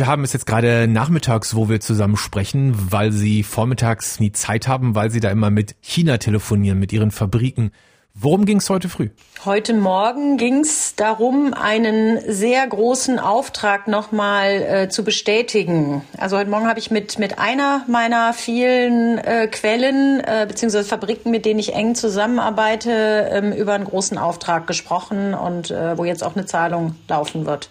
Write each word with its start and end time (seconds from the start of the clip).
Wir 0.00 0.06
haben 0.06 0.24
es 0.24 0.32
jetzt 0.32 0.46
gerade 0.46 0.88
nachmittags, 0.88 1.54
wo 1.54 1.68
wir 1.68 1.78
zusammen 1.78 2.16
sprechen, 2.16 2.74
weil 2.90 3.12
Sie 3.12 3.42
vormittags 3.42 4.18
nie 4.18 4.32
Zeit 4.32 4.66
haben, 4.66 4.94
weil 4.94 5.10
Sie 5.10 5.20
da 5.20 5.30
immer 5.30 5.50
mit 5.50 5.74
China 5.82 6.16
telefonieren, 6.16 6.78
mit 6.78 6.90
Ihren 6.90 7.10
Fabriken. 7.10 7.70
Worum 8.14 8.46
ging 8.46 8.56
es 8.56 8.70
heute 8.70 8.88
früh? 8.88 9.10
Heute 9.44 9.74
Morgen 9.74 10.38
ging 10.38 10.60
es 10.60 10.94
darum, 10.94 11.52
einen 11.52 12.18
sehr 12.26 12.66
großen 12.66 13.18
Auftrag 13.18 13.88
nochmal 13.88 14.62
äh, 14.62 14.88
zu 14.88 15.04
bestätigen. 15.04 16.00
Also 16.16 16.38
heute 16.38 16.48
Morgen 16.48 16.66
habe 16.66 16.78
ich 16.78 16.90
mit, 16.90 17.18
mit 17.18 17.38
einer 17.38 17.82
meiner 17.86 18.32
vielen 18.32 19.18
äh, 19.18 19.48
Quellen 19.48 20.20
äh, 20.20 20.46
bzw. 20.48 20.82
Fabriken, 20.82 21.30
mit 21.30 21.44
denen 21.44 21.60
ich 21.60 21.74
eng 21.74 21.94
zusammenarbeite, 21.94 23.28
ähm, 23.30 23.52
über 23.52 23.74
einen 23.74 23.84
großen 23.84 24.16
Auftrag 24.16 24.66
gesprochen 24.66 25.34
und 25.34 25.70
äh, 25.70 25.98
wo 25.98 26.06
jetzt 26.06 26.24
auch 26.24 26.36
eine 26.36 26.46
Zahlung 26.46 26.94
laufen 27.06 27.44
wird. 27.44 27.68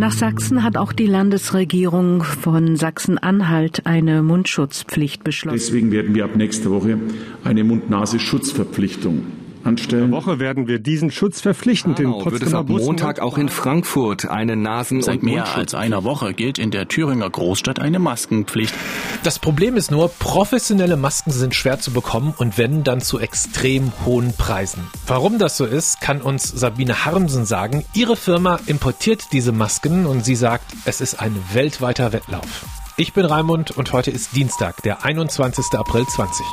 Nach 0.00 0.12
Sachsen 0.12 0.62
hat 0.62 0.78
auch 0.78 0.94
die 0.94 1.04
Landesregierung 1.04 2.22
von 2.22 2.74
Sachsen-Anhalt 2.74 3.84
eine 3.84 4.22
Mundschutzpflicht 4.22 5.24
beschlossen. 5.24 5.58
Deswegen 5.58 5.92
werden 5.92 6.14
wir 6.14 6.24
ab 6.24 6.36
nächster 6.36 6.70
Woche 6.70 6.98
eine 7.44 7.64
Mund-Nase-Schutzverpflichtung 7.64 9.26
anstellen. 9.64 10.04
In 10.04 10.10
der 10.10 10.18
Woche 10.18 10.38
werden 10.38 10.66
wir 10.66 10.78
diesen 10.78 11.10
Schutz 11.10 11.40
verpflichtend 11.40 11.96
genau, 11.96 12.18
in 12.18 12.24
Potsdamer 12.24 12.40
wird 12.40 12.48
es 12.48 12.54
ab 12.54 12.68
Montag 12.68 13.20
auch 13.20 13.38
in 13.38 13.48
Frankfurt 13.48 14.28
eine 14.28 14.56
Nasen- 14.56 15.02
Seit 15.02 15.16
und 15.16 15.24
mehr 15.24 15.54
als 15.54 15.74
einer 15.74 16.04
Woche 16.04 16.34
gilt 16.34 16.58
in 16.58 16.70
der 16.70 16.88
Thüringer 16.88 17.28
Großstadt 17.28 17.78
eine 17.78 17.98
Maskenpflicht. 17.98 18.74
Das 19.22 19.38
Problem 19.38 19.76
ist 19.76 19.90
nur, 19.90 20.08
professionelle 20.08 20.96
Masken 20.96 21.30
sind 21.30 21.54
schwer 21.54 21.78
zu 21.80 21.92
bekommen 21.92 22.34
und 22.36 22.58
wenn 22.58 22.84
dann 22.84 23.00
zu 23.00 23.18
extrem 23.18 23.92
hohen 24.04 24.32
Preisen. 24.36 24.82
Warum 25.06 25.38
das 25.38 25.56
so 25.56 25.64
ist, 25.64 26.00
kann 26.00 26.20
uns 26.20 26.44
Sabine 26.44 27.04
Harmsen 27.04 27.44
sagen. 27.44 27.84
Ihre 27.94 28.16
Firma 28.16 28.58
importiert 28.66 29.32
diese 29.32 29.52
Masken 29.52 30.06
und 30.06 30.24
sie 30.24 30.36
sagt, 30.36 30.64
es 30.84 31.00
ist 31.00 31.20
ein 31.20 31.34
weltweiter 31.52 32.12
Wettlauf. 32.12 32.64
Ich 32.96 33.12
bin 33.12 33.24
Raimund 33.24 33.70
und 33.70 33.92
heute 33.92 34.10
ist 34.10 34.36
Dienstag, 34.36 34.82
der 34.82 35.04
21. 35.04 35.64
April 35.72 36.06
20. 36.06 36.44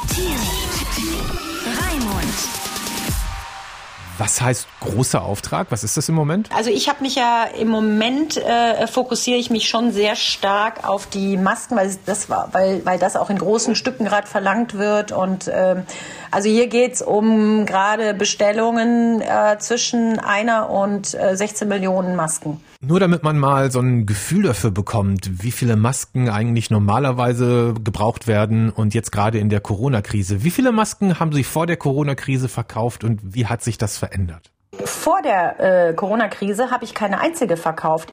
Was 4.18 4.42
heißt 4.42 4.68
großer 4.80 5.22
Auftrag? 5.22 5.68
Was 5.70 5.84
ist 5.84 5.98
das 5.98 6.10
im 6.10 6.16
Moment? 6.16 6.50
Also 6.56 6.70
ich 6.70 6.90
habe 6.90 7.04
mich 7.04 7.16
ja 7.16 7.44
im 7.44 7.68
Moment 7.68 8.38
äh, 8.38 8.88
fokussiere 8.88 9.38
ich 9.38 9.50
mich 9.50 9.70
schon 9.70 9.92
sehr 9.92 10.16
stark 10.16 10.88
auf 10.88 11.06
die 11.08 11.38
Masken, 11.38 11.76
weil 11.76 11.96
das 12.06 12.30
war, 12.30 12.50
weil 12.54 12.86
weil 12.86 12.98
das 12.98 13.16
auch 13.16 13.30
in 13.30 13.38
großen 13.38 13.76
Stücken 13.76 14.06
gerade 14.06 14.28
verlangt 14.28 14.74
wird 14.76 15.12
und 15.12 15.50
ähm, 15.54 15.84
also 16.32 16.50
hier 16.50 16.68
geht's 16.68 17.02
um 17.02 17.66
gerade 17.66 18.14
Bestellungen 18.14 19.22
äh, 19.22 19.58
zwischen 19.60 20.20
einer 20.20 20.70
und 20.70 21.14
äh, 21.14 21.36
16 21.36 21.68
Millionen 21.68 22.16
Masken. 22.16 22.62
Nur 22.80 23.00
damit 23.00 23.24
man 23.24 23.40
mal 23.40 23.72
so 23.72 23.80
ein 23.80 24.06
Gefühl 24.06 24.44
dafür 24.44 24.70
bekommt, 24.70 25.44
wie 25.44 25.52
viele 25.52 25.76
Masken 25.76 26.30
eigentlich 26.30 26.70
normalerweise 26.70 27.74
gebraucht 27.84 28.28
werden 28.28 28.70
und 28.70 28.94
jetzt 28.94 29.12
gerade 29.12 29.40
in 29.40 29.50
der 29.50 29.62
Corona-Krise. 29.62 30.44
Wie 30.44 30.52
viele 30.52 30.72
Masken 30.72 31.20
haben 31.20 31.34
Sie 31.34 31.44
vor 31.44 31.66
der 31.66 31.78
Corona-Krise 31.78 32.50
verkauft 32.50 33.04
und 33.04 33.20
wie 33.24 33.48
hat 33.48 33.64
sich 33.64 33.80
das 33.80 33.98
verändert? 33.98 34.52
Vor 34.84 35.24
der 35.24 35.90
äh, 35.90 35.94
Corona-Krise 35.96 36.70
habe 36.70 36.86
ich 36.86 36.94
keine 36.94 37.20
einzige 37.20 37.58
verkauft. 37.58 38.12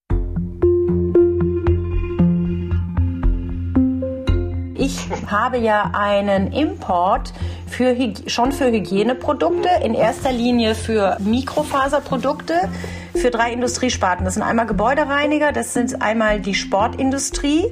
Ich 4.76 5.08
habe 5.26 5.58
ja 5.58 5.90
einen 5.92 6.52
Import 6.52 7.34
für, 7.66 7.94
schon 8.26 8.52
für 8.52 8.70
Hygieneprodukte, 8.70 9.68
in 9.82 9.94
erster 9.94 10.32
Linie 10.32 10.74
für 10.74 11.18
Mikrofaserprodukte, 11.20 12.54
für 13.14 13.30
drei 13.30 13.52
Industriesparten. 13.52 14.24
Das 14.24 14.34
sind 14.34 14.42
einmal 14.42 14.66
Gebäudereiniger, 14.66 15.52
das 15.52 15.72
sind 15.72 16.02
einmal 16.02 16.40
die 16.40 16.54
Sportindustrie 16.54 17.66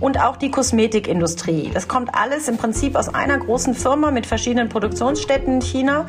und 0.00 0.20
auch 0.20 0.36
die 0.36 0.50
Kosmetikindustrie. 0.50 1.70
Das 1.72 1.88
kommt 1.88 2.14
alles 2.14 2.48
im 2.48 2.56
Prinzip 2.56 2.96
aus 2.96 3.08
einer 3.08 3.38
großen 3.38 3.74
Firma 3.74 4.10
mit 4.10 4.26
verschiedenen 4.26 4.68
Produktionsstätten 4.68 5.54
in 5.54 5.60
China. 5.62 6.06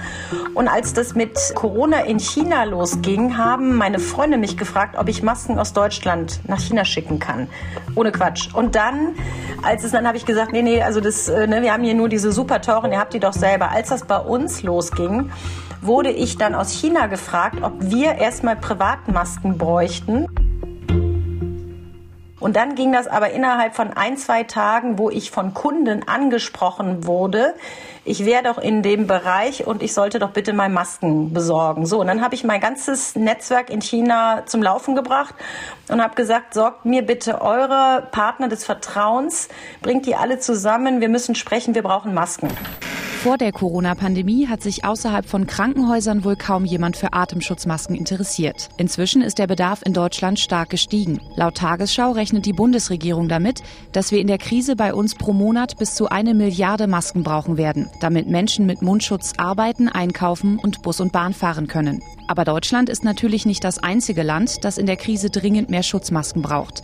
Und 0.54 0.68
als 0.68 0.94
das 0.94 1.16
mit 1.16 1.38
Corona 1.56 2.02
in 2.02 2.20
China 2.20 2.64
losging, 2.66 3.38
haben 3.38 3.76
meine 3.76 4.00
Freunde 4.00 4.38
mich 4.38 4.58
gefragt, 4.58 4.96
ob 4.98 5.10
ich 5.10 5.24
Masken 5.24 5.60
aus 5.60 5.74
Deutschland 5.74 6.42
nach 6.48 6.60
China 6.60 6.86
schicken 6.86 7.20
kann. 7.20 7.48
Ohne 7.96 8.12
Quatsch. 8.12 8.54
Und 8.54 8.76
dann, 8.76 9.16
als 9.62 9.84
es 9.84 9.92
dann 9.92 10.08
habe 10.08 10.18
ich 10.18 10.26
gesagt, 10.26 10.52
nee, 10.52 10.62
nee, 10.62 10.82
also 10.82 11.00
das, 11.00 11.30
äh, 11.30 11.48
ne, 11.48 11.62
wir 11.62 11.74
haben 11.74 11.84
hier 11.84 11.94
nur 11.94 12.10
diese 12.10 12.32
super 12.32 12.62
teuren, 12.62 12.92
ihr 12.92 13.00
habt 13.00 13.14
die 13.14 13.20
doch 13.20 13.34
selber. 13.34 13.72
Als 13.72 13.90
das 13.90 14.06
bei 14.06 14.18
uns 14.18 14.64
losging, 14.64 15.32
wurde 15.86 16.12
ich 16.12 16.38
dann 16.38 16.56
aus 16.56 16.72
China 16.72 17.08
gefragt, 17.08 17.58
ob 17.62 17.74
wir 17.80 18.16
erstmal 18.16 18.56
Privatmasken 18.56 19.58
bräuchten. 19.58 20.28
Und 22.40 22.58
dann 22.58 22.76
ging 22.76 22.92
das 22.92 23.08
aber 23.08 23.32
innerhalb 23.32 23.74
von 23.74 23.94
ein, 23.94 24.18
zwei 24.18 24.44
Tagen, 24.44 24.98
wo 24.98 25.10
ich 25.10 25.32
von 25.32 25.54
Kunden 25.54 26.06
angesprochen 26.06 27.06
wurde, 27.06 27.54
ich 28.06 28.26
wäre 28.26 28.44
doch 28.44 28.58
in 28.58 28.82
dem 28.82 29.08
Bereich 29.08 29.66
und 29.66 29.82
ich 29.82 29.94
sollte 29.94 30.20
doch 30.20 30.32
bitte 30.32 30.52
mal 30.52 30.68
Masken 30.68 31.32
besorgen. 31.32 31.86
So, 31.86 32.02
und 32.02 32.08
dann 32.08 32.22
habe 32.22 32.36
ich 32.36 32.44
mein 32.44 32.60
ganzes 32.60 33.16
Netzwerk 33.16 33.70
in 33.70 33.80
China 33.80 34.44
zum 34.46 34.62
Laufen 34.62 34.94
gebracht 34.94 35.34
und 35.88 36.02
habe 36.04 36.16
gesagt, 36.16 36.54
sorgt 36.54 36.84
mir 36.84 37.04
bitte 37.04 37.42
eure 37.42 38.06
Partner 38.12 38.50
des 38.50 38.66
Vertrauens, 38.66 39.48
bringt 39.82 40.06
die 40.06 40.16
alle 40.18 40.38
zusammen, 40.40 41.00
wir 41.00 41.08
müssen 41.08 41.34
sprechen, 41.34 41.76
wir 41.76 41.84
brauchen 41.84 42.14
Masken. 42.14 42.50
Vor 43.24 43.38
der 43.38 43.54
Corona-Pandemie 43.54 44.50
hat 44.50 44.62
sich 44.62 44.84
außerhalb 44.84 45.26
von 45.26 45.48
Krankenhäusern 45.48 46.26
wohl 46.26 46.36
kaum 46.36 46.66
jemand 46.66 46.98
für 46.98 47.14
Atemschutzmasken 47.14 47.96
interessiert. 47.96 48.68
Inzwischen 48.76 49.22
ist 49.22 49.40
der 49.40 49.48
Bedarf 49.48 49.82
in 49.86 49.94
Deutschland 49.94 50.42
stark 50.42 50.70
gestiegen. 50.70 51.22
Laut 51.38 51.56
Tagesschau 51.56 52.12
rechnet 52.12 52.46
die 52.46 52.52
Bundesregierung 52.52 53.30
damit, 53.30 53.64
dass 53.94 54.12
wir 54.12 54.20
in 54.20 54.28
der 54.28 54.40
Krise 54.40 54.76
bei 54.76 54.94
uns 54.94 55.16
pro 55.16 55.32
Monat 55.32 55.78
bis 55.78 55.96
zu 55.96 56.10
eine 56.10 56.34
Milliarde 56.34 56.86
Masken 56.86 57.24
brauchen 57.24 57.56
werden, 57.56 57.90
damit 58.02 58.28
Menschen 58.28 58.66
mit 58.66 58.82
Mundschutz 58.82 59.32
arbeiten, 59.38 59.88
einkaufen 59.88 60.60
und 60.60 60.82
Bus 60.82 61.00
und 61.00 61.14
Bahn 61.14 61.34
fahren 61.34 61.68
können. 61.68 62.04
Aber 62.28 62.44
Deutschland 62.44 62.90
ist 62.90 63.06
natürlich 63.06 63.46
nicht 63.46 63.64
das 63.64 63.80
einzige 63.80 64.24
Land, 64.24 64.66
das 64.66 64.78
in 64.78 64.86
der 64.86 64.98
Krise 64.98 65.30
dringend 65.30 65.70
mehr 65.70 65.84
Schutzmasken 65.84 66.42
braucht. 66.42 66.82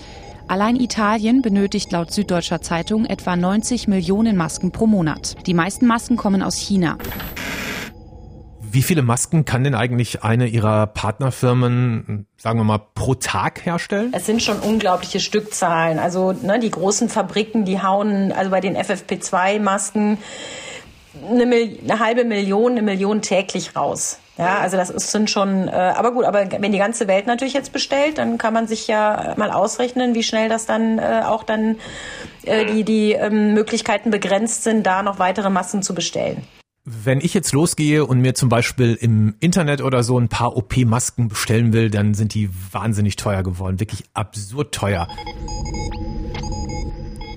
Allein 0.50 0.78
Italien 0.78 1.44
benötigt 1.44 1.92
laut 1.92 2.12
Süddeutscher 2.12 2.60
Zeitung 2.60 3.06
etwa 3.06 3.36
90 3.36 3.88
Millionen 3.88 4.36
Masken 4.36 4.72
pro 4.72 4.88
Monat. 4.88 5.36
Die 5.46 5.54
meisten 5.54 5.86
Masken 5.86 6.18
kommen 6.18 6.42
aus 6.42 6.56
China. 6.56 6.98
Wie 8.60 8.82
viele 8.82 9.04
Masken 9.04 9.46
kann 9.46 9.64
denn 9.64 9.76
eigentlich 9.76 10.24
eine 10.24 10.48
Ihrer 10.48 10.88
Partnerfirmen, 10.88 12.26
sagen 12.36 12.60
wir 12.60 12.64
mal, 12.64 12.80
pro 12.80 13.14
Tag 13.14 13.64
herstellen? 13.64 14.12
Es 14.12 14.26
sind 14.26 14.42
schon 14.42 14.58
unglaubliche 14.58 15.20
Stückzahlen. 15.20 16.00
Also 16.00 16.32
ne, 16.32 16.60
die 16.60 16.72
großen 16.72 17.10
Fabriken, 17.10 17.64
die 17.64 17.84
hauen 17.84 18.31
also 18.31 18.50
bei 18.50 18.60
den 18.60 18.76
FFP2-Masken 18.76 20.18
eine, 21.30 21.44
eine 21.44 22.00
halbe 22.00 22.26
Million, 22.26 22.72
eine 22.72 22.81
Million 22.81 23.22
täglich 23.22 23.76
raus. 23.76 24.18
Ja, 24.39 24.59
also 24.59 24.77
das 24.77 24.89
ist, 24.89 25.11
sind 25.11 25.29
schon, 25.29 25.67
äh, 25.67 25.72
aber 25.72 26.13
gut, 26.13 26.23
aber 26.23 26.50
wenn 26.50 26.72
die 26.72 26.77
ganze 26.77 27.09
Welt 27.09 27.27
natürlich 27.27 27.53
jetzt 27.53 27.73
bestellt, 27.73 28.19
dann 28.19 28.38
kann 28.38 28.53
man 28.53 28.67
sich 28.67 28.88
ja 28.88 29.33
mal 29.35 29.51
ausrechnen, 29.51 30.16
wie 30.16 30.23
schnell 30.23 30.47
das 30.47 30.66
dann 30.66 30.97
äh, 30.97 31.23
auch 31.25 31.44
dann 31.44 31.75
äh, 32.45 32.66
die, 32.66 32.85
die 32.85 33.11
ähm, 33.11 33.53
Möglichkeiten 33.53 34.11
begrenzt 34.11 34.63
sind, 34.63 34.88
da 34.88 35.03
noch 35.03 35.19
weitere 35.19 35.50
Massen 35.50 35.83
zu 35.83 35.94
bestellen. 35.94 36.47
Wenn 36.85 37.19
ich 37.19 37.33
jetzt 37.33 37.51
losgehe 37.51 38.05
und 38.05 38.22
mir 38.22 38.33
zum 38.33 38.47
Beispiel 38.47 38.95
im 38.95 39.35
Internet 39.41 39.81
oder 39.81 40.03
so 40.03 40.17
ein 40.17 40.29
paar 40.29 40.56
OP-Masken 40.56 41.27
bestellen 41.27 41.73
will, 41.73 41.89
dann 41.89 42.13
sind 42.13 42.33
die 42.33 42.50
wahnsinnig 42.71 43.17
teuer 43.17 43.44
geworden, 43.44 43.81
wirklich 43.81 44.06
absurd 44.13 44.73
teuer. 44.73 45.09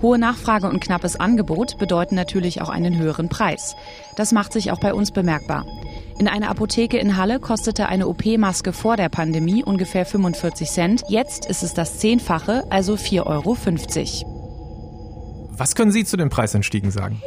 Hohe 0.01 0.19
Nachfrage 0.19 0.69
und 0.69 0.79
knappes 0.81 1.19
Angebot 1.19 1.79
bedeuten 1.79 2.15
natürlich 2.15 2.63
auch 2.63 2.69
einen 2.69 2.97
höheren 2.97 3.29
Preis. 3.29 3.75
Das 4.15 4.31
macht 4.31 4.53
sich 4.53 4.71
auch 4.71 4.79
bei 4.79 4.95
uns 4.95 5.11
bemerkbar. 5.11 5.67
In 6.19 6.29
einer 6.29 6.51
Apotheke 6.51 6.99
in 6.99 7.17
Halle 7.17 7.41
kostete 7.41 7.89
eine 7.89 8.07
OP-Maske 8.07 8.73
vor 8.73 8.97
der 8.97 9.09
Pandemie 9.09 9.65
ungefähr 9.65 10.07
45 10.07 10.71
Cent. 10.71 11.03
Jetzt 11.09 11.47
ist 11.47 11.63
es 11.63 11.75
das 11.75 11.99
Zehnfache, 11.99 12.65
also 12.71 12.95
4,50 12.95 13.27
Euro. 13.27 13.57
Was 15.57 15.75
können 15.75 15.91
Sie 15.93 16.05
zu 16.05 16.17
den 16.17 16.29
Preisanstiegen 16.29 16.91
sagen? 16.91 17.21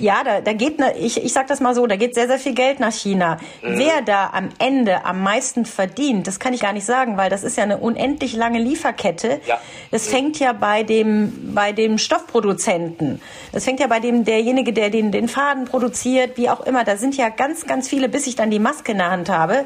Ja, 0.00 0.24
da, 0.24 0.40
da 0.40 0.52
geht, 0.52 0.78
ne, 0.78 0.96
ich, 0.98 1.22
ich 1.22 1.32
sag 1.32 1.46
das 1.46 1.60
mal 1.60 1.74
so, 1.74 1.86
da 1.86 1.96
geht 1.96 2.14
sehr, 2.14 2.26
sehr 2.26 2.38
viel 2.38 2.54
Geld 2.54 2.80
nach 2.80 2.92
China. 2.92 3.38
Mhm. 3.62 3.78
Wer 3.78 4.02
da 4.02 4.30
am 4.32 4.50
Ende 4.58 5.04
am 5.04 5.22
meisten 5.22 5.64
verdient, 5.64 6.26
das 6.26 6.38
kann 6.38 6.52
ich 6.52 6.60
gar 6.60 6.72
nicht 6.72 6.86
sagen, 6.86 7.16
weil 7.16 7.30
das 7.30 7.44
ist 7.44 7.56
ja 7.56 7.64
eine 7.64 7.78
unendlich 7.78 8.34
lange 8.34 8.58
Lieferkette. 8.58 9.40
Ja. 9.46 9.60
Das 9.90 10.08
fängt 10.08 10.38
ja 10.38 10.52
bei 10.52 10.82
dem, 10.82 11.54
bei 11.54 11.72
dem 11.72 11.98
Stoffproduzenten. 11.98 13.20
Das 13.52 13.64
fängt 13.64 13.80
ja 13.80 13.86
bei 13.86 14.00
dem, 14.00 14.24
derjenige, 14.24 14.72
der 14.72 14.90
den, 14.90 15.12
den 15.12 15.28
Faden 15.28 15.64
produziert, 15.64 16.36
wie 16.36 16.50
auch 16.50 16.60
immer. 16.60 16.84
Da 16.84 16.96
sind 16.96 17.16
ja 17.16 17.28
ganz, 17.28 17.66
ganz 17.66 17.88
viele, 17.88 18.08
bis 18.08 18.26
ich 18.26 18.36
dann 18.36 18.50
die 18.50 18.58
Maske 18.58 18.92
in 18.92 18.98
der 18.98 19.10
Hand 19.10 19.28
habe, 19.28 19.64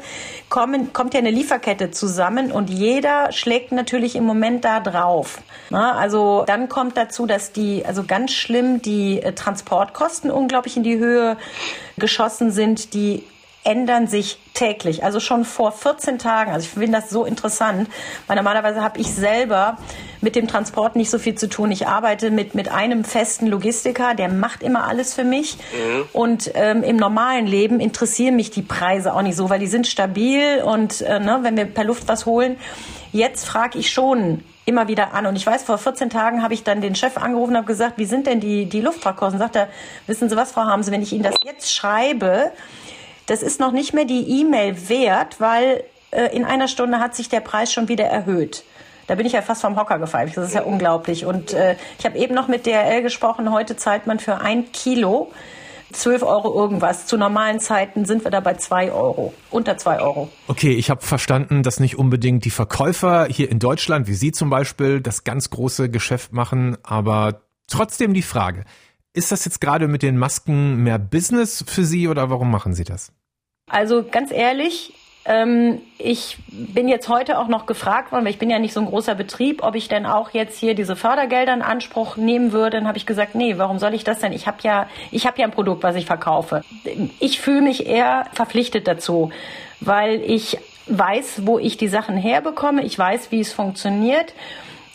kommen, 0.49 0.93
kommt 0.93 1.13
ja 1.13 1.19
eine 1.19 1.31
Lieferkette 1.31 1.91
zusammen 1.91 2.51
und 2.51 2.69
jeder 2.69 3.31
schlägt 3.31 3.71
natürlich 3.71 4.15
im 4.15 4.23
Moment 4.23 4.65
da 4.65 4.79
drauf. 4.79 5.41
Na, 5.69 5.93
also 5.95 6.43
dann 6.47 6.69
kommt 6.69 6.97
dazu, 6.97 7.25
dass 7.25 7.51
die, 7.51 7.85
also 7.85 8.03
ganz 8.03 8.31
schlimm, 8.31 8.81
die 8.81 9.21
äh, 9.21 9.33
Transportkosten 10.19 10.31
unglaublich 10.31 10.77
in 10.77 10.83
die 10.83 10.97
Höhe 10.97 11.37
geschossen 11.97 12.51
sind, 12.51 12.93
die 12.93 13.23
ändern 13.69 14.07
sich 14.07 14.39
täglich. 14.55 15.03
Also 15.03 15.19
schon 15.19 15.45
vor 15.45 15.71
14 15.71 16.17
Tagen. 16.17 16.51
Also 16.51 16.65
ich 16.65 16.73
finde 16.73 16.99
das 16.99 17.11
so 17.11 17.23
interessant, 17.23 17.87
weil 18.25 18.35
normalerweise 18.35 18.81
habe 18.81 18.99
ich 18.99 19.13
selber 19.13 19.77
mit 20.21 20.35
dem 20.35 20.47
Transport 20.47 20.95
nicht 20.95 21.11
so 21.11 21.19
viel 21.19 21.35
zu 21.35 21.47
tun. 21.47 21.71
Ich 21.71 21.87
arbeite 21.87 22.31
mit, 22.31 22.55
mit 22.55 22.71
einem 22.71 23.03
festen 23.03 23.45
Logistiker, 23.45 24.15
der 24.15 24.27
macht 24.27 24.63
immer 24.63 24.87
alles 24.87 25.13
für 25.13 25.23
mich. 25.23 25.57
Mhm. 25.57 26.03
Und 26.13 26.51
ähm, 26.55 26.81
im 26.81 26.97
normalen 26.97 27.45
Leben 27.45 27.79
interessieren 27.79 28.35
mich 28.35 28.49
die 28.49 28.63
Preise 28.63 29.13
auch 29.13 29.21
nicht 29.21 29.35
so, 29.35 29.51
weil 29.51 29.59
die 29.59 29.67
sind 29.67 29.85
stabil 29.85 30.63
und 30.63 31.01
äh, 31.01 31.19
ne, 31.19 31.39
wenn 31.43 31.55
wir 31.55 31.65
per 31.65 31.83
Luft 31.83 32.07
was 32.07 32.25
holen. 32.25 32.57
Jetzt 33.11 33.45
frage 33.45 33.77
ich 33.77 33.91
schon, 33.91 34.43
immer 34.65 34.87
wieder 34.87 35.13
an. 35.13 35.25
Und 35.25 35.35
ich 35.35 35.45
weiß, 35.45 35.63
vor 35.63 35.77
14 35.77 36.09
Tagen 36.09 36.41
habe 36.41 36.53
ich 36.53 36.63
dann 36.63 36.81
den 36.81 36.95
Chef 36.95 37.17
angerufen 37.17 37.51
und 37.51 37.57
habe 37.57 37.67
gesagt, 37.67 37.97
wie 37.97 38.05
sind 38.05 38.27
denn 38.27 38.39
die, 38.39 38.65
die 38.65 38.81
Luftfahrtkosten? 38.81 39.39
Sagt 39.39 39.55
er, 39.55 39.67
wissen 40.07 40.29
Sie 40.29 40.35
was, 40.35 40.51
Frau 40.51 40.61
Hamse, 40.61 40.91
wenn 40.91 41.01
ich 41.01 41.13
Ihnen 41.13 41.23
das 41.23 41.35
jetzt 41.43 41.73
schreibe, 41.73 42.51
das 43.29 43.43
ist 43.43 43.59
noch 43.59 43.71
nicht 43.71 43.93
mehr 43.93 44.05
die 44.05 44.41
E-Mail 44.41 44.89
wert, 44.89 45.39
weil 45.39 45.83
äh, 46.11 46.35
in 46.35 46.45
einer 46.45 46.67
Stunde 46.67 46.99
hat 46.99 47.15
sich 47.15 47.29
der 47.29 47.41
Preis 47.41 47.71
schon 47.71 47.87
wieder 47.87 48.05
erhöht. 48.05 48.63
Da 49.07 49.15
bin 49.15 49.25
ich 49.25 49.33
ja 49.33 49.41
fast 49.41 49.61
vom 49.61 49.75
Hocker 49.75 49.97
gefallen. 49.99 50.31
Das 50.35 50.47
ist 50.47 50.53
ja 50.53 50.63
unglaublich. 50.63 51.25
Und 51.25 51.53
äh, 51.53 51.75
ich 51.97 52.05
habe 52.05 52.17
eben 52.17 52.35
noch 52.35 52.47
mit 52.47 52.65
DRL 52.65 53.01
gesprochen. 53.01 53.51
Heute 53.51 53.75
zahlt 53.75 54.05
man 54.05 54.19
für 54.19 54.41
ein 54.41 54.71
Kilo 54.71 55.31
12 55.91 56.23
Euro 56.23 56.53
irgendwas. 56.53 57.07
Zu 57.07 57.17
normalen 57.17 57.59
Zeiten 57.59 58.05
sind 58.05 58.23
wir 58.23 58.31
da 58.31 58.39
bei 58.39 58.53
2 58.55 58.91
Euro, 58.91 59.33
unter 59.49 59.77
2 59.77 60.01
Euro. 60.01 60.29
Okay, 60.47 60.73
ich 60.73 60.89
habe 60.89 61.01
verstanden, 61.01 61.63
dass 61.63 61.79
nicht 61.79 61.97
unbedingt 61.97 62.45
die 62.45 62.51
Verkäufer 62.51 63.25
hier 63.25 63.49
in 63.49 63.59
Deutschland, 63.59 64.07
wie 64.07 64.13
Sie 64.13 64.31
zum 64.31 64.49
Beispiel, 64.51 65.01
das 65.01 65.23
ganz 65.23 65.49
große 65.49 65.89
Geschäft 65.89 66.31
machen, 66.31 66.77
aber 66.83 67.41
trotzdem 67.67 68.13
die 68.13 68.21
Frage, 68.21 68.65
ist 69.13 69.31
das 69.31 69.45
jetzt 69.45 69.59
gerade 69.59 69.87
mit 69.87 70.03
den 70.03 70.17
Masken 70.17 70.83
mehr 70.83 70.99
Business 70.99 71.63
für 71.67 71.83
Sie 71.83 72.07
oder 72.07 72.29
warum 72.29 72.51
machen 72.51 72.73
Sie 72.73 72.83
das? 72.83 73.11
Also 73.69 74.03
ganz 74.03 74.31
ehrlich, 74.31 74.93
ähm, 75.25 75.81
ich 75.97 76.37
bin 76.47 76.87
jetzt 76.87 77.07
heute 77.07 77.37
auch 77.37 77.47
noch 77.47 77.65
gefragt 77.65 78.11
worden, 78.11 78.25
weil 78.25 78.31
ich 78.31 78.39
bin 78.39 78.49
ja 78.49 78.57
nicht 78.57 78.73
so 78.73 78.79
ein 78.79 78.87
großer 78.87 79.15
Betrieb, 79.15 79.63
ob 79.63 79.75
ich 79.75 79.87
denn 79.87 80.05
auch 80.05 80.31
jetzt 80.31 80.57
hier 80.57 80.73
diese 80.73 80.95
Fördergelder 80.95 81.53
in 81.53 81.61
Anspruch 81.61 82.17
nehmen 82.17 82.51
würde. 82.51 82.77
Dann 82.77 82.87
habe 82.87 82.97
ich 82.97 83.05
gesagt, 83.05 83.35
nee, 83.35 83.57
warum 83.57 83.79
soll 83.79 83.93
ich 83.93 84.03
das 84.03 84.19
denn? 84.19 84.33
Ich 84.33 84.47
habe 84.47 84.57
ja, 84.63 84.87
ich 85.11 85.27
habe 85.27 85.39
ja 85.39 85.45
ein 85.45 85.51
Produkt, 85.51 85.83
was 85.83 85.95
ich 85.95 86.05
verkaufe. 86.05 86.63
Ich 87.19 87.39
fühle 87.39 87.61
mich 87.61 87.85
eher 87.85 88.25
verpflichtet 88.33 88.87
dazu, 88.87 89.31
weil 89.81 90.21
ich 90.21 90.57
weiß, 90.87 91.45
wo 91.45 91.59
ich 91.59 91.77
die 91.77 91.87
Sachen 91.87 92.17
herbekomme. 92.17 92.83
Ich 92.83 92.97
weiß, 92.97 93.31
wie 93.31 93.41
es 93.41 93.53
funktioniert. 93.53 94.33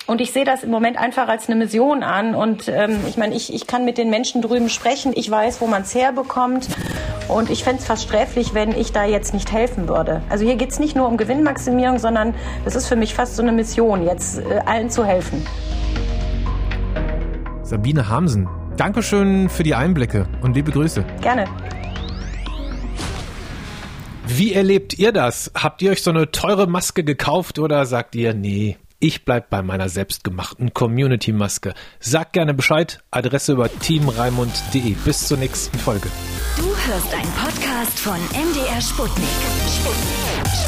Und 0.07 0.21
ich 0.21 0.33
sehe 0.33 0.45
das 0.45 0.63
im 0.63 0.71
Moment 0.71 0.99
einfach 0.99 1.29
als 1.29 1.49
eine 1.49 1.57
Mission 1.57 2.03
an. 2.03 2.35
Und 2.35 2.69
ähm, 2.69 2.99
ich 3.09 3.17
meine, 3.17 3.35
ich, 3.35 3.55
ich 3.55 3.67
kann 3.67 3.87
mit 3.87 3.97
den 3.97 4.11
Menschen 4.11 4.43
drüben 4.43 4.69
sprechen. 4.69 5.13
Ich 5.15 5.31
weiß, 5.31 5.63
wo 5.63 5.67
man 5.67 5.83
es 5.83 5.95
herbekommt. 5.95 6.69
Und 7.29 7.49
ich 7.49 7.65
fände 7.65 7.81
es 7.81 7.87
fast 7.87 8.03
sträflich, 8.03 8.53
wenn 8.53 8.73
ich 8.73 8.93
da 8.93 9.07
jetzt 9.07 9.33
nicht 9.33 9.51
helfen 9.51 9.89
würde. 9.89 10.21
Also 10.29 10.45
hier 10.45 10.57
geht 10.57 10.73
es 10.73 10.79
nicht 10.79 10.95
nur 10.95 11.09
um 11.09 11.17
Gewinnmaximierung, 11.17 11.99
sondern 11.99 12.35
das 12.67 12.77
ist 12.77 12.87
für 12.87 12.97
mich 12.97 13.15
fast 13.15 13.37
so 13.37 13.43
eine 13.43 13.53
Mission, 13.53 14.05
jetzt 14.05 14.41
äh, 14.41 14.61
allen 14.67 14.91
zu 14.91 15.07
helfen. 15.07 15.47
Sabine 17.63 18.11
Hamsen, 18.11 18.47
Dankeschön 18.77 19.49
für 19.49 19.63
die 19.63 19.75
Einblicke 19.75 20.27
und 20.43 20.55
liebe 20.55 20.71
Grüße. 20.71 21.03
Gerne. 21.23 21.47
Wie 24.27 24.53
erlebt 24.53 24.99
ihr 24.99 25.13
das? 25.13 25.51
Habt 25.55 25.81
ihr 25.81 25.93
euch 25.93 26.03
so 26.03 26.11
eine 26.11 26.31
teure 26.31 26.67
Maske 26.67 27.05
gekauft 27.05 27.59
oder 27.59 27.87
sagt 27.87 28.15
ihr, 28.17 28.35
nee, 28.35 28.77
ich 29.05 29.27
bleib 29.27 29.51
bei 29.51 29.61
meiner 29.61 29.91
selbstgemachten 29.91 30.73
Community-Maske. 30.73 31.75
Sag 32.01 32.33
gerne 32.33 32.55
Bescheid. 32.55 33.01
Adresse 33.11 33.53
über 33.53 33.69
teamraimund.de. 33.69 34.95
Bis 35.05 35.29
zur 35.29 35.37
nächsten 35.37 35.79
Folge. 35.79 36.09
Du 36.57 36.65
hörst 36.65 37.13
einen 37.13 37.33
Podcast 37.33 37.99
von 37.99 38.17
MDR 38.17 38.81
Sputnik. 38.81 39.29
Sputnik. 39.69 40.64